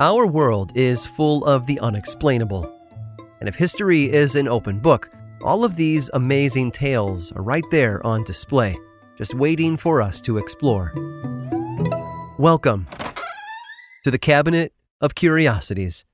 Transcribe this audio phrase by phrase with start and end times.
[0.00, 2.66] Our world is full of the unexplainable.
[3.38, 5.10] And if history is an open book,
[5.44, 8.78] all of these amazing tales are right there on display,
[9.18, 10.94] just waiting for us to explore.
[12.38, 12.88] Welcome
[14.04, 16.06] to the Cabinet of Curiosities.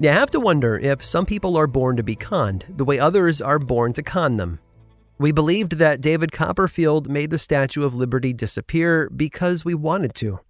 [0.00, 3.42] You have to wonder if some people are born to be conned the way others
[3.42, 4.60] are born to con them.
[5.18, 10.40] We believed that David Copperfield made the Statue of Liberty disappear because we wanted to.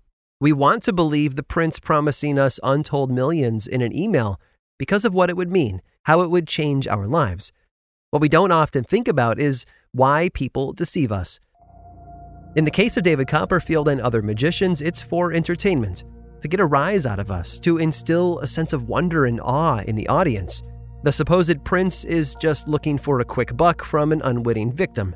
[0.41, 4.41] We want to believe the prince promising us untold millions in an email
[4.77, 7.53] because of what it would mean, how it would change our lives.
[8.11, 11.39] What we don't often think about is why people deceive us.
[12.57, 16.05] In the case of David Copperfield and other magicians, it's for entertainment
[16.43, 19.79] to get a rise out of us, to instill a sense of wonder and awe
[19.83, 20.63] in the audience.
[21.07, 25.15] The supposed prince is just looking for a quick buck from an unwitting victim.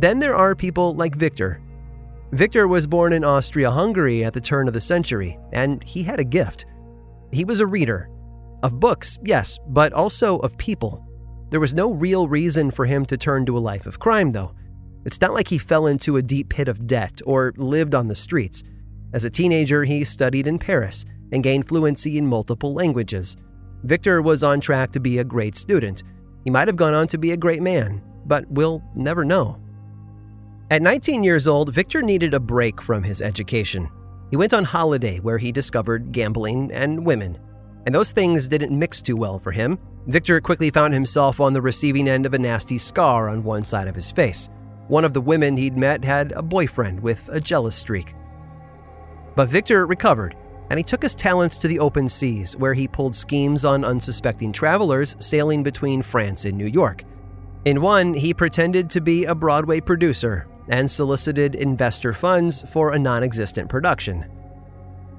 [0.00, 1.62] Then there are people like Victor.
[2.32, 6.18] Victor was born in Austria Hungary at the turn of the century, and he had
[6.18, 6.66] a gift.
[7.30, 8.10] He was a reader.
[8.64, 11.06] Of books, yes, but also of people.
[11.50, 14.56] There was no real reason for him to turn to a life of crime, though.
[15.04, 18.16] It's not like he fell into a deep pit of debt or lived on the
[18.16, 18.64] streets.
[19.12, 23.36] As a teenager, he studied in Paris and gained fluency in multiple languages.
[23.84, 26.02] Victor was on track to be a great student.
[26.44, 29.58] He might have gone on to be a great man, but we'll never know.
[30.70, 33.90] At 19 years old, Victor needed a break from his education.
[34.30, 37.38] He went on holiday where he discovered gambling and women.
[37.84, 39.78] And those things didn't mix too well for him.
[40.06, 43.88] Victor quickly found himself on the receiving end of a nasty scar on one side
[43.88, 44.48] of his face.
[44.88, 48.14] One of the women he'd met had a boyfriend with a jealous streak.
[49.36, 50.36] But Victor recovered,
[50.72, 54.52] and he took his talents to the open seas, where he pulled schemes on unsuspecting
[54.52, 57.04] travelers sailing between France and New York.
[57.66, 62.98] In one, he pretended to be a Broadway producer and solicited investor funds for a
[62.98, 64.24] non existent production.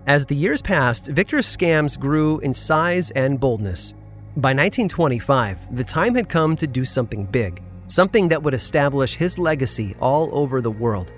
[0.08, 3.92] As the years passed, Victor's scams grew in size and boldness.
[4.36, 9.38] By 1925, the time had come to do something big, something that would establish his
[9.38, 11.12] legacy all over the world.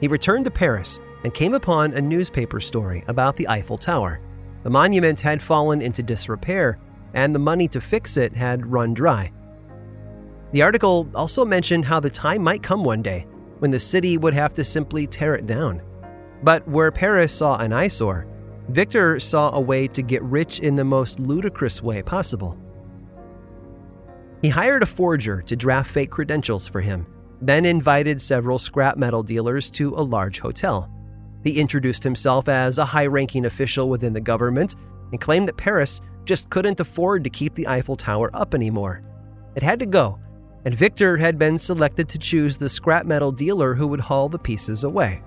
[0.00, 4.20] He returned to Paris and came upon a newspaper story about the Eiffel Tower.
[4.62, 6.78] The monument had fallen into disrepair,
[7.14, 9.32] and the money to fix it had run dry.
[10.52, 13.26] The article also mentioned how the time might come one day
[13.58, 15.82] when the city would have to simply tear it down.
[16.42, 18.26] But where Paris saw an eyesore,
[18.68, 22.58] Victor saw a way to get rich in the most ludicrous way possible.
[24.42, 27.06] He hired a forger to draft fake credentials for him,
[27.42, 30.90] then invited several scrap metal dealers to a large hotel.
[31.44, 34.76] He introduced himself as a high ranking official within the government
[35.10, 39.02] and claimed that Paris just couldn't afford to keep the Eiffel Tower up anymore.
[39.54, 40.18] It had to go,
[40.64, 44.38] and Victor had been selected to choose the scrap metal dealer who would haul the
[44.38, 45.22] pieces away.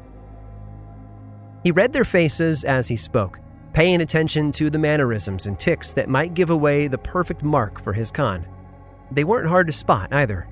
[1.63, 3.39] He read their faces as he spoke,
[3.73, 7.93] paying attention to the mannerisms and ticks that might give away the perfect mark for
[7.93, 8.45] his con.
[9.11, 10.47] They weren't hard to spot either.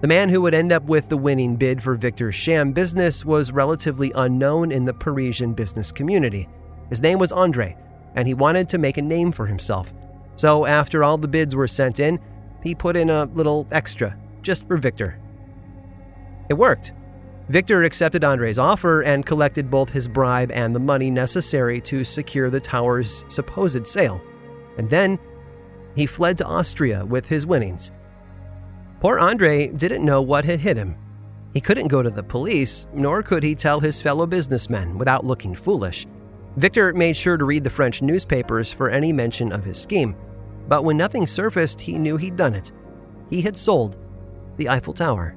[0.00, 3.52] The man who would end up with the winning bid for Victor's sham business was
[3.52, 6.48] relatively unknown in the Parisian business community.
[6.88, 7.76] His name was Andre,
[8.14, 9.92] and he wanted to make a name for himself.
[10.36, 12.18] So, after all the bids were sent in,
[12.62, 15.18] he put in a little extra just for Victor.
[16.48, 16.92] It worked.
[17.50, 22.48] Victor accepted Andre's offer and collected both his bribe and the money necessary to secure
[22.48, 24.22] the tower's supposed sale.
[24.78, 25.18] And then
[25.94, 27.90] he fled to Austria with his winnings.
[29.00, 30.94] Poor Andre didn't know what had hit him.
[31.54, 35.54] He couldn't go to the police, nor could he tell his fellow businessmen without looking
[35.54, 36.06] foolish.
[36.56, 40.14] Victor made sure to read the French newspapers for any mention of his scheme,
[40.68, 42.72] but when nothing surfaced, he knew he'd done it.
[43.30, 43.96] He had sold
[44.58, 45.34] the Eiffel Tower.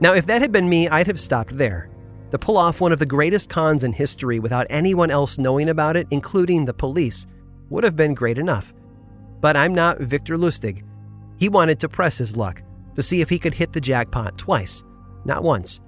[0.00, 1.90] Now, if that had been me, I'd have stopped there.
[2.30, 5.96] To pull off one of the greatest cons in history without anyone else knowing about
[5.96, 7.26] it, including the police,
[7.70, 8.72] would have been great enough.
[9.40, 10.84] But I'm not Victor Lustig.
[11.38, 12.62] He wanted to press his luck
[12.94, 14.82] to see if he could hit the jackpot twice,
[15.24, 15.80] not once.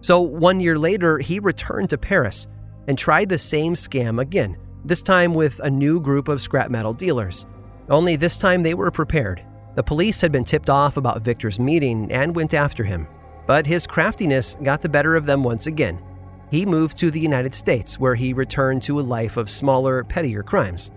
[0.00, 2.46] So one year later, he returned to Paris
[2.86, 6.94] and tried the same scam again, this time with a new group of scrap metal
[6.94, 7.46] dealers.
[7.90, 9.42] Only this time they were prepared.
[9.74, 13.06] The police had been tipped off about Victor's meeting and went after him.
[13.46, 16.02] But his craftiness got the better of them once again.
[16.50, 20.42] He moved to the United States, where he returned to a life of smaller, pettier
[20.42, 20.90] crimes.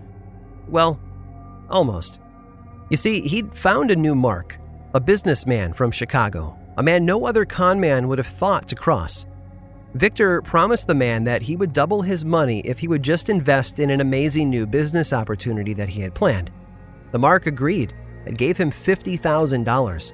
[0.68, 0.98] Well,
[1.68, 2.20] almost.
[2.92, 4.58] You see, he'd found a new mark
[4.92, 9.24] a businessman from Chicago, a man no other con man would have thought to cross.
[9.94, 13.78] Victor promised the man that he would double his money if he would just invest
[13.78, 16.50] in an amazing new business opportunity that he had planned.
[17.12, 17.94] The Mark agreed
[18.26, 20.12] and gave him $50,000.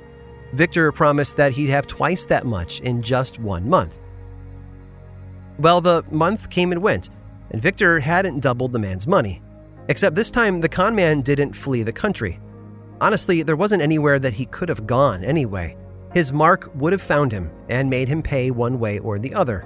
[0.52, 3.98] Victor promised that he'd have twice that much in just one month.
[5.58, 7.10] Well, the month came and went,
[7.50, 9.42] and Victor hadn't doubled the man's money.
[9.88, 12.38] Except this time, the con man didn't flee the country.
[13.00, 15.76] Honestly, there wasn't anywhere that he could have gone anyway.
[16.14, 19.64] His mark would have found him and made him pay one way or the other.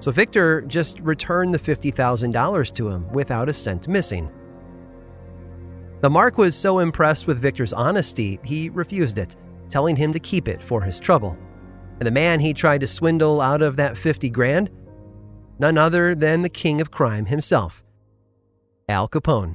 [0.00, 4.30] So Victor just returned the $50,000 to him without a cent missing.
[6.00, 9.36] The Mark was so impressed with Victor's honesty, he refused it,
[9.70, 11.38] telling him to keep it for his trouble.
[12.00, 14.68] And the man he tried to swindle out of that 50 grand?
[15.60, 17.84] None other than the king of crime himself,
[18.88, 19.54] Al Capone.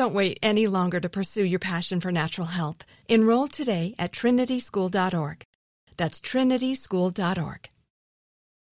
[0.00, 2.86] Don't wait any longer to pursue your passion for natural health.
[3.08, 5.44] Enroll today at trinityschool.org.
[5.98, 7.68] That's trinityschool.org.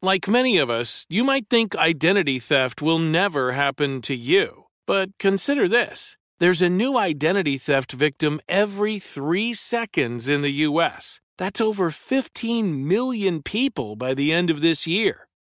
[0.01, 4.65] Like many of us, you might think identity theft will never happen to you.
[4.87, 11.21] But consider this there's a new identity theft victim every three seconds in the U.S.
[11.37, 15.28] That's over 15 million people by the end of this year,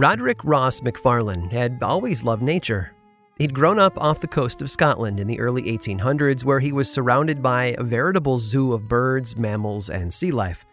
[0.00, 2.92] Roderick Ross McFarlane had always loved nature.
[3.36, 6.90] He'd grown up off the coast of Scotland in the early 1800s, where he was
[6.90, 10.64] surrounded by a veritable zoo of birds, mammals, and sea life.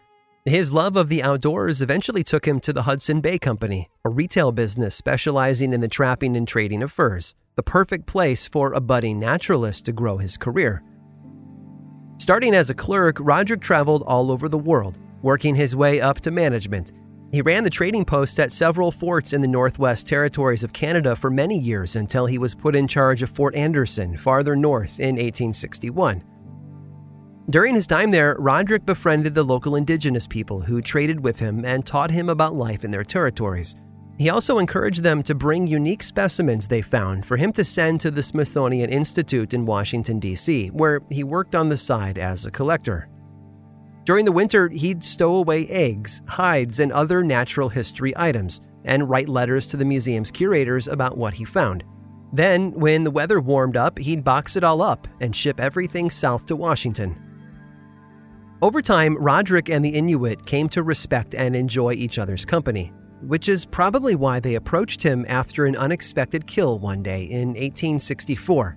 [0.46, 4.50] His love of the outdoors eventually took him to the Hudson Bay Company, a retail
[4.50, 9.18] business specializing in the trapping and trading of furs, the perfect place for a budding
[9.18, 10.82] naturalist to grow his career.
[12.16, 16.30] Starting as a clerk, Roderick traveled all over the world, working his way up to
[16.30, 16.92] management
[17.30, 21.30] he ran the trading post at several forts in the Northwest Territories of Canada for
[21.30, 26.24] many years until he was put in charge of Fort Anderson, farther north, in 1861.
[27.50, 31.84] During his time there, Roderick befriended the local indigenous people who traded with him and
[31.84, 33.74] taught him about life in their territories.
[34.18, 38.10] He also encouraged them to bring unique specimens they found for him to send to
[38.10, 43.08] the Smithsonian Institute in Washington, D.C., where he worked on the side as a collector.
[44.08, 49.28] During the winter, he'd stow away eggs, hides, and other natural history items, and write
[49.28, 51.84] letters to the museum's curators about what he found.
[52.32, 56.46] Then, when the weather warmed up, he'd box it all up and ship everything south
[56.46, 57.18] to Washington.
[58.62, 63.46] Over time, Roderick and the Inuit came to respect and enjoy each other's company, which
[63.46, 68.74] is probably why they approached him after an unexpected kill one day in 1864.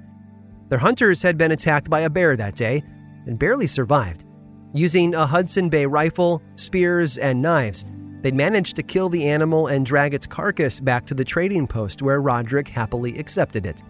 [0.68, 2.84] Their hunters had been attacked by a bear that day
[3.26, 4.26] and barely survived.
[4.74, 7.86] Using a Hudson Bay rifle, spears, and knives,
[8.22, 12.02] they managed to kill the animal and drag its carcass back to the trading post
[12.02, 13.84] where Roderick happily accepted it.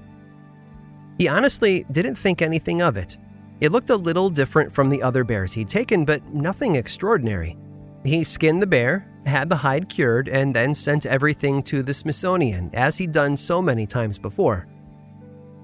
[1.17, 3.17] He honestly didn't think anything of it.
[3.59, 7.57] It looked a little different from the other bears he'd taken, but nothing extraordinary.
[8.03, 12.71] He skinned the bear, had the hide cured, and then sent everything to the Smithsonian,
[12.73, 14.67] as he'd done so many times before.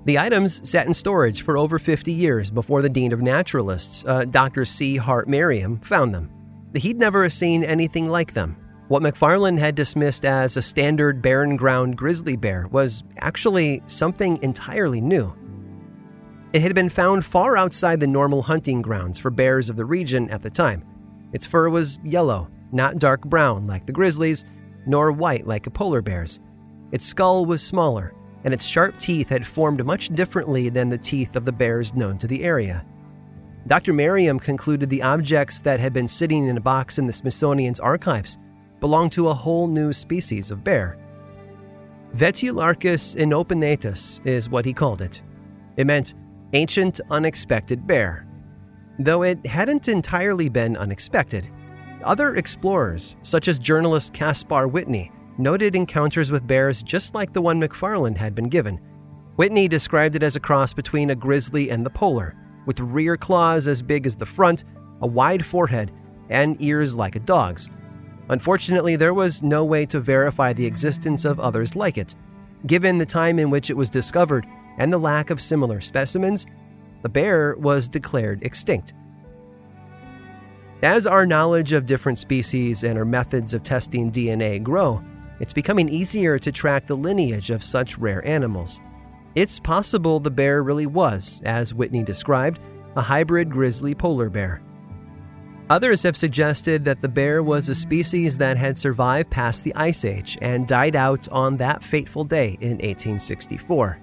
[0.08, 4.24] The items sat in storage for over 50 years before the Dean of Naturalists, uh,
[4.24, 4.64] Dr.
[4.64, 4.96] C.
[4.96, 6.32] Hart Merriam, found them.
[6.74, 8.56] He'd never seen anything like them.
[8.88, 15.02] What McFarlane had dismissed as a standard barren ground grizzly bear was actually something entirely
[15.02, 15.36] new.
[16.54, 20.30] It had been found far outside the normal hunting grounds for bears of the region
[20.30, 20.86] at the time.
[21.34, 24.46] Its fur was yellow, not dark brown like the grizzlies,
[24.86, 26.40] nor white like a polar bear's.
[26.94, 28.14] Its skull was smaller,
[28.48, 32.18] and its sharp teeth had formed much differently than the teeth of the bears known
[32.18, 32.86] to the area.
[33.68, 33.92] Dr.
[33.92, 38.38] Merriam concluded the objects that had been sitting in a box in the Smithsonian's archives
[38.80, 40.98] belonged to a whole new species of bear.
[42.16, 45.22] Vetularctos inopinatus is what he called it.
[45.76, 46.14] It meant
[46.54, 48.26] ancient unexpected bear.
[48.98, 51.50] Though it hadn't entirely been unexpected,
[52.02, 57.62] other explorers, such as journalist Caspar Whitney, noted encounters with bears just like the one
[57.62, 58.80] McFarlane had been given.
[59.36, 63.68] Whitney described it as a cross between a grizzly and the polar, with rear claws
[63.68, 64.64] as big as the front,
[65.02, 65.92] a wide forehead,
[66.30, 67.70] and ears like a dog's.
[68.30, 72.16] Unfortunately, there was no way to verify the existence of others like it.
[72.66, 74.46] Given the time in which it was discovered
[74.78, 76.46] and the lack of similar specimens,
[77.04, 78.94] the bear was declared extinct.
[80.82, 85.02] As our knowledge of different species and our methods of testing DNA grow,
[85.40, 88.80] it's becoming easier to track the lineage of such rare animals.
[89.36, 92.60] It's possible the bear really was, as Whitney described,
[92.96, 94.62] a hybrid grizzly polar bear.
[95.70, 100.06] Others have suggested that the bear was a species that had survived past the Ice
[100.06, 104.00] Age and died out on that fateful day in 1864.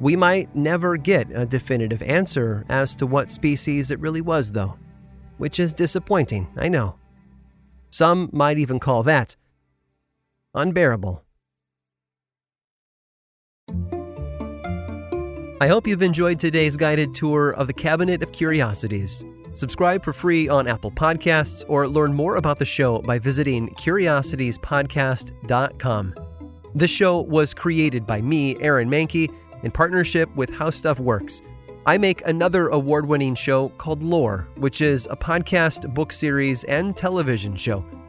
[0.00, 4.76] We might never get a definitive answer as to what species it really was, though,
[5.38, 6.96] which is disappointing, I know.
[7.88, 9.36] Some might even call that
[10.56, 11.22] unbearable.
[15.58, 19.24] I hope you've enjoyed today's guided tour of the Cabinet of Curiosities.
[19.54, 26.14] Subscribe for free on Apple Podcasts or learn more about the show by visiting curiositiespodcast.com.
[26.74, 31.40] This show was created by me, Aaron Mahnke, in partnership with How Stuff Works.
[31.86, 36.94] I make another award winning show called Lore, which is a podcast, book series, and
[36.94, 37.82] television show